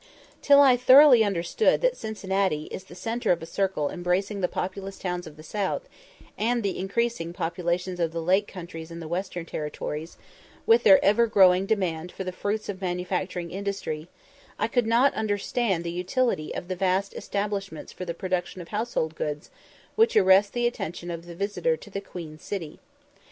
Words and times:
Till 0.41 0.59
I 0.61 0.77
thoroughly 0.77 1.23
understood 1.23 1.81
that 1.81 1.95
Cincinnati 1.95 2.63
is 2.71 2.85
the 2.85 2.95
centre 2.95 3.31
of 3.31 3.43
a 3.43 3.45
circle 3.45 3.91
embracing 3.91 4.41
the 4.41 4.47
populous 4.47 4.97
towns 4.97 5.27
of 5.27 5.37
the 5.37 5.43
south, 5.43 5.87
and 6.39 6.63
the 6.63 6.79
increasing 6.79 7.33
populations 7.33 7.99
of 7.99 8.11
the 8.11 8.19
lake 8.19 8.47
countries 8.47 8.89
and 8.89 8.99
the 8.99 9.07
western 9.07 9.45
territories, 9.45 10.17
with 10.65 10.81
their 10.81 10.97
ever 11.05 11.27
growing 11.27 11.67
demand 11.67 12.11
for 12.11 12.23
the 12.23 12.31
fruits 12.31 12.67
of 12.67 12.81
manufacturing 12.81 13.51
industry, 13.51 14.07
I 14.57 14.67
could 14.67 14.87
not 14.87 15.13
understand 15.13 15.83
the 15.83 15.91
utility 15.91 16.51
of 16.55 16.67
the 16.67 16.75
vast 16.75 17.13
establishments 17.13 17.91
for 17.93 18.03
the 18.03 18.15
production 18.15 18.59
of 18.59 18.69
household 18.69 19.13
goods 19.13 19.51
which 19.95 20.17
arrest 20.17 20.53
the 20.53 20.65
attention 20.65 21.11
of 21.11 21.27
the 21.27 21.35
visitor 21.35 21.77
to 21.77 21.89
the 21.91 22.01
Queen 22.01 22.39
City. 22.39 22.79